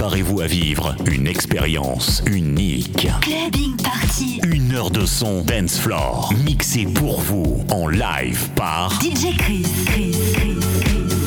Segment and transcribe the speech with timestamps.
[0.00, 3.06] Préparez-vous à vivre une expérience unique.
[3.20, 4.40] Clubbing Party.
[4.50, 9.66] Une heure de son dance floor mixé pour vous en live par DJ Chris.
[9.84, 10.16] Chris.
[10.32, 10.60] Chris.
[10.80, 11.19] spécial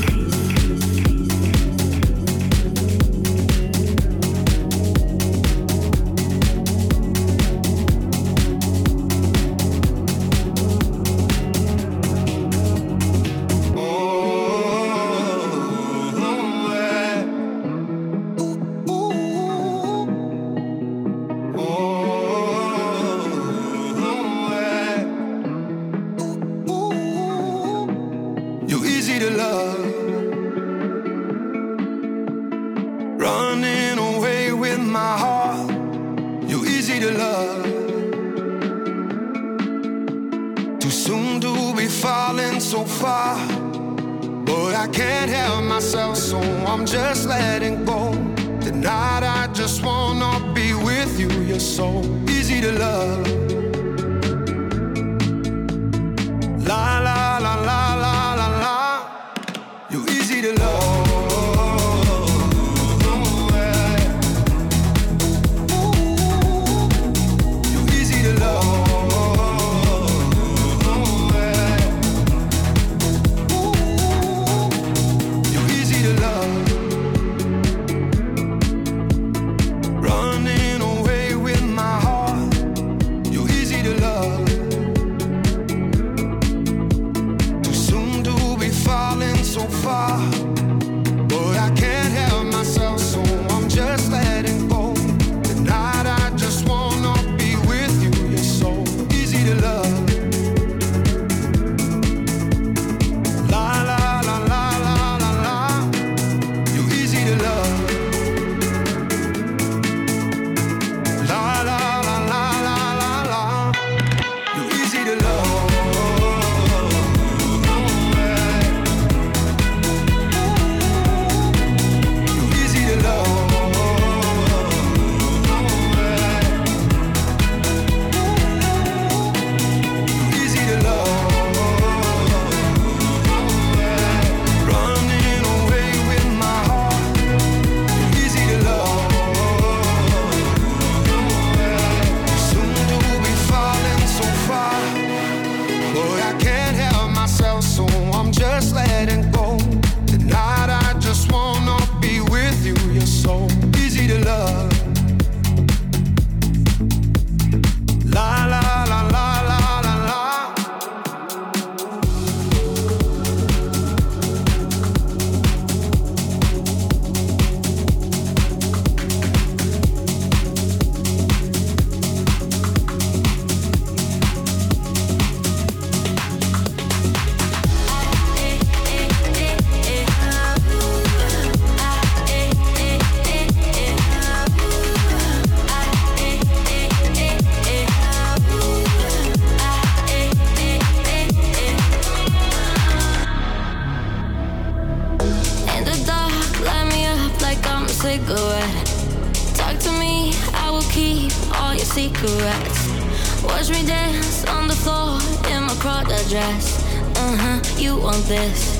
[208.28, 208.78] this.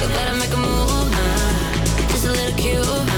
[0.00, 1.10] You better make a move.
[1.12, 3.15] Uh, just a little cute.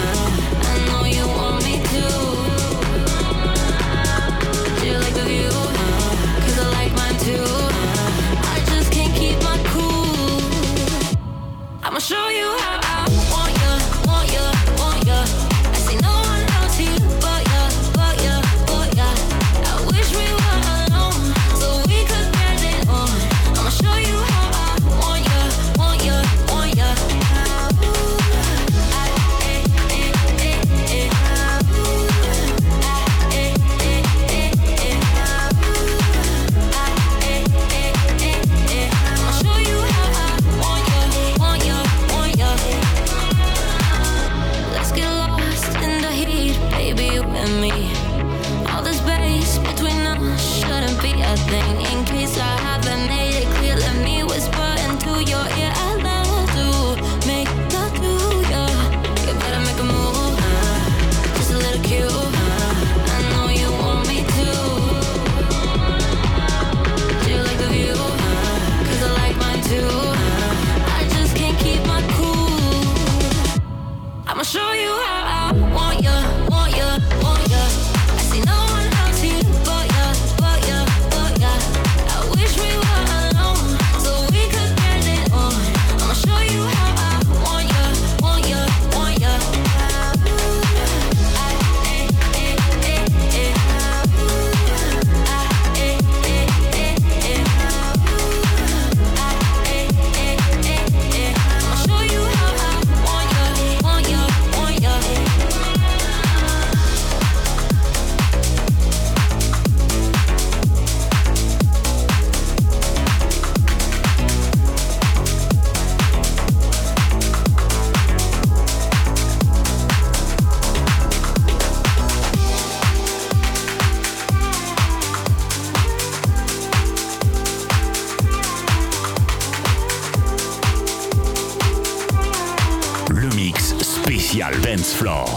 [134.98, 135.27] Floor.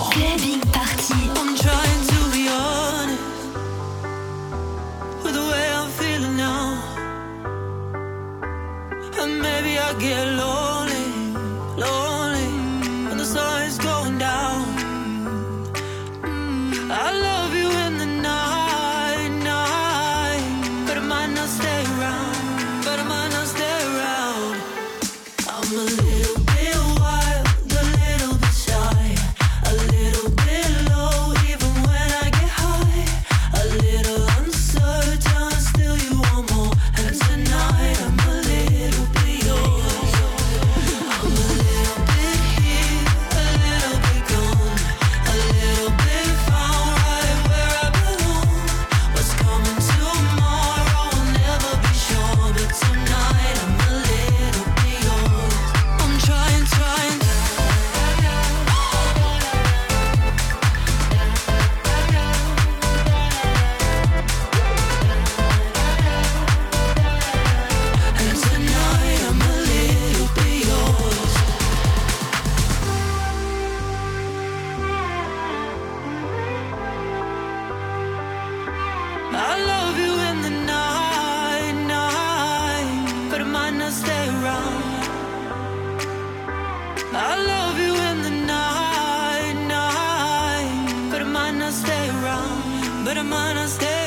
[93.11, 94.00] but I'm on a step.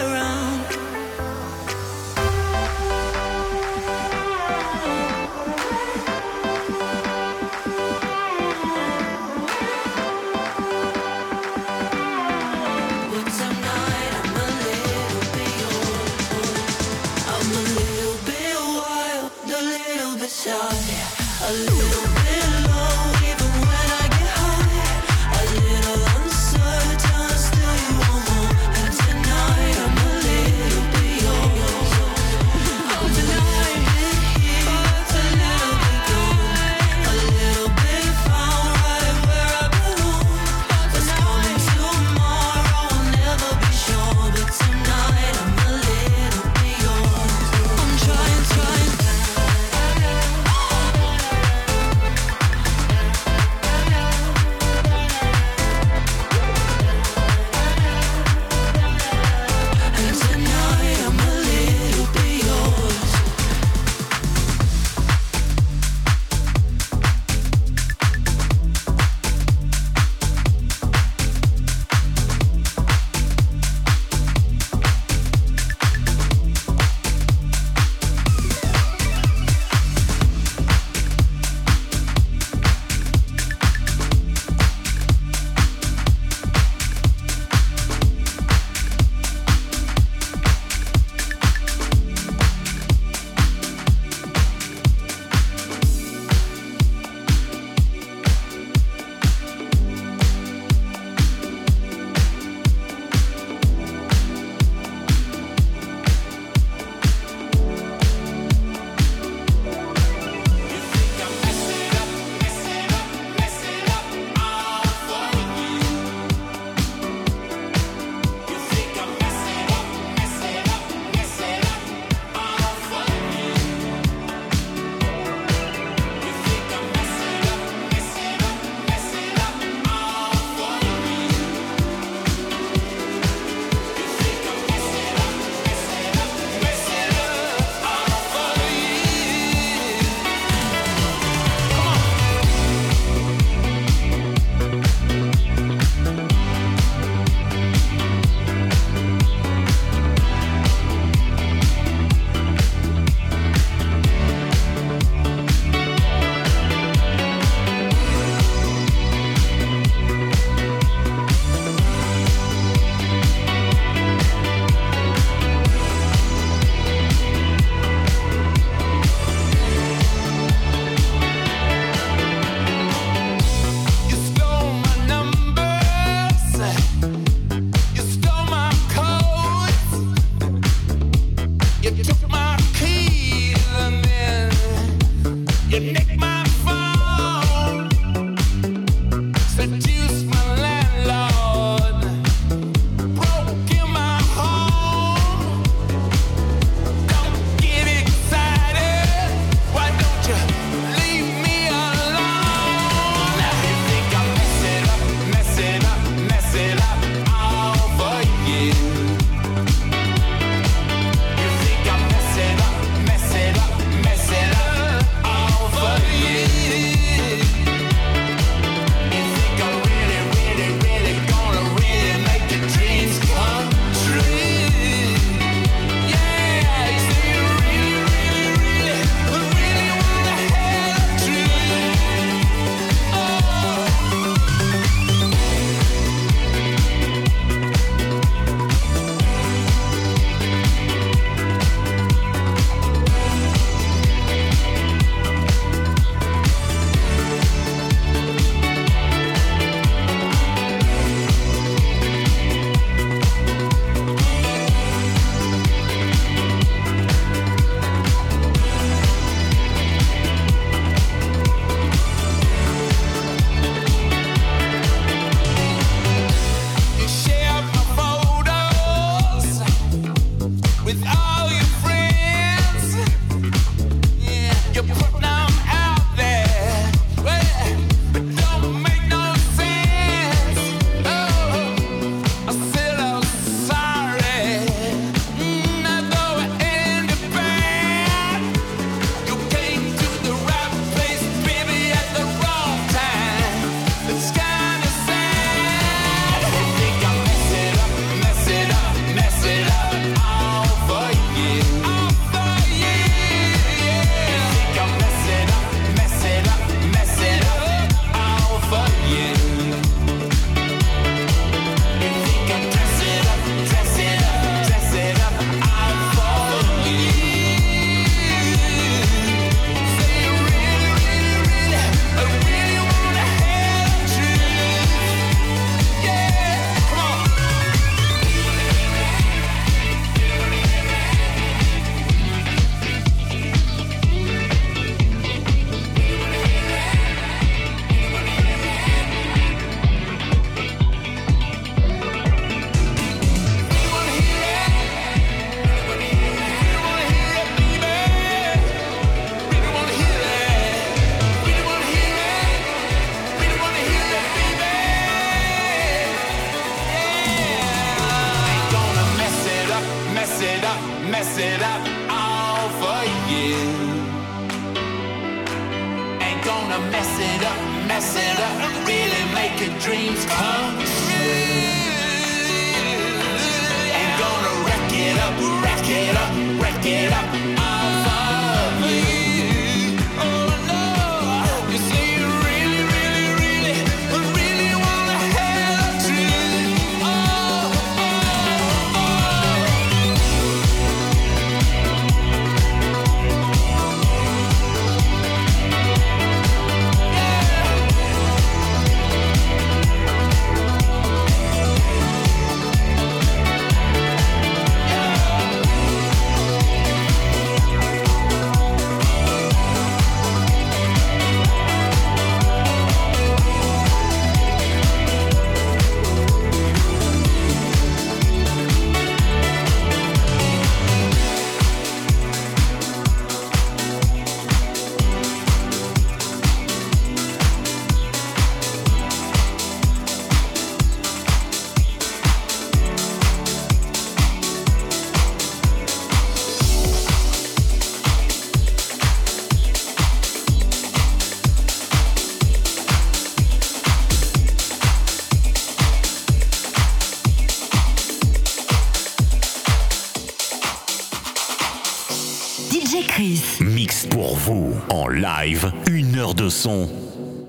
[453.61, 456.91] Mix pour vous en live, une heure de son.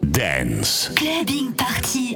[0.04, 0.90] Dance.
[0.96, 2.16] Clubbing Party.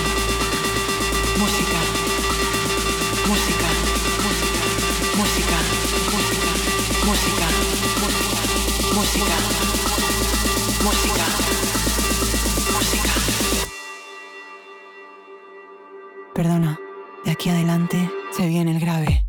[16.33, 16.79] Perdona,
[17.23, 19.20] de aquí adelante se viene el grave.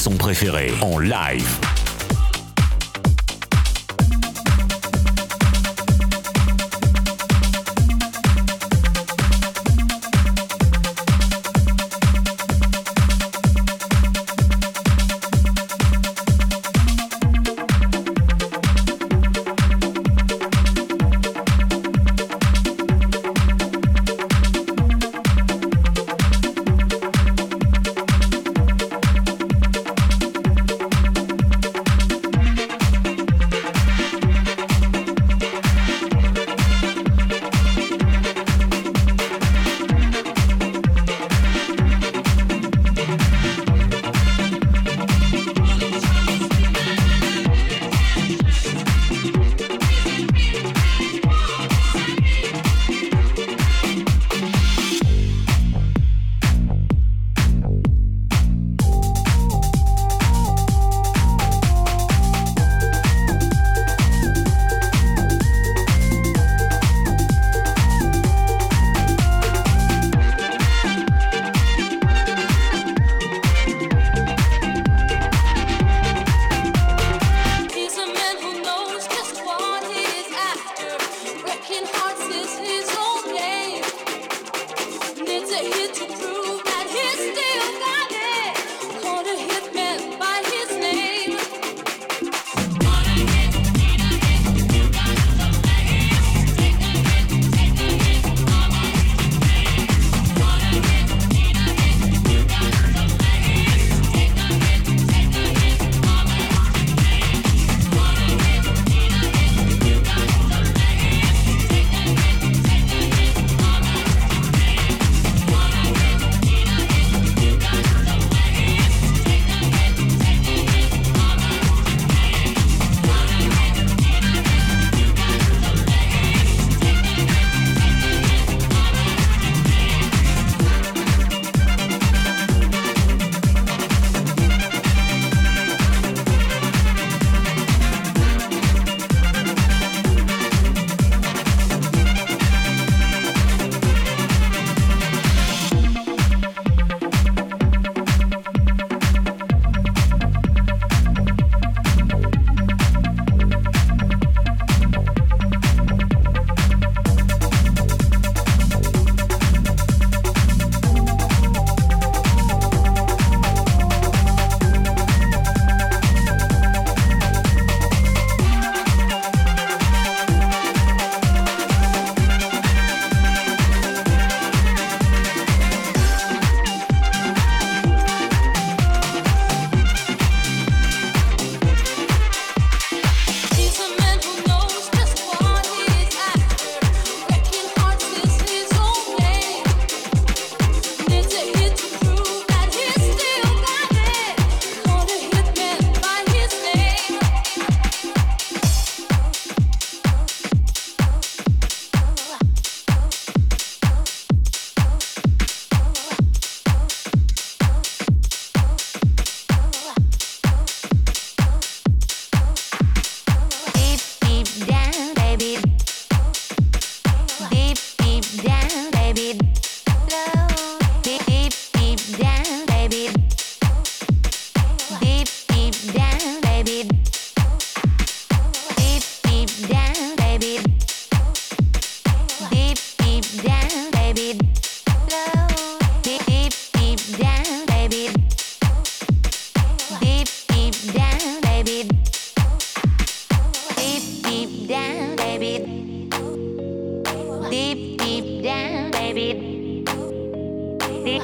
[0.00, 1.49] son préféré en live.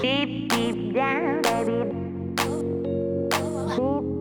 [0.06, 1.72] Deep, deep, deep down, baby.
[3.76, 4.12] Oh,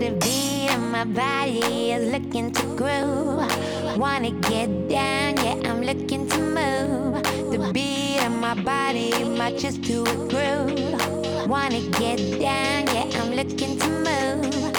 [0.00, 3.96] the beat of my body is looking to groove.
[3.96, 7.22] Wanna get down, yeah, I'm looking to move.
[7.52, 11.48] The beat of my body matches to a groove.
[11.48, 14.73] Wanna get down, yeah, I'm looking to move.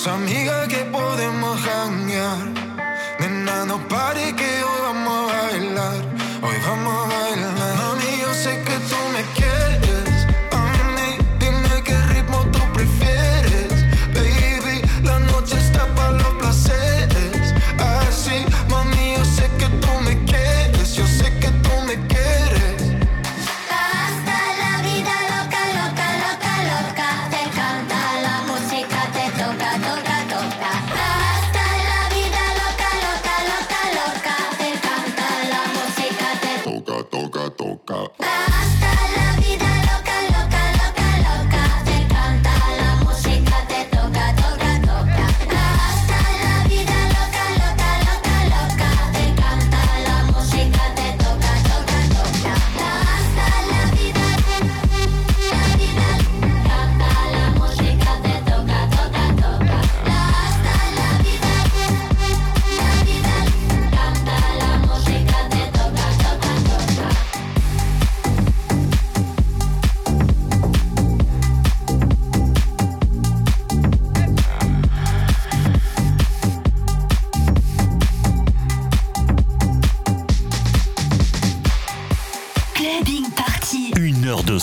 [0.00, 0.59] some ego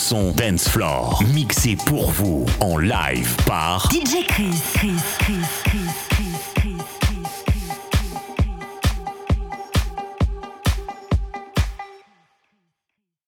[0.08, 4.56] son Dance Floor, mixé pour vous en live par DJ Chris.
[4.74, 5.34] Chris, Chris,
[5.66, 5.87] Chris.